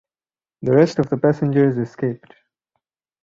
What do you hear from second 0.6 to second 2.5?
The rest of the passengers escaped.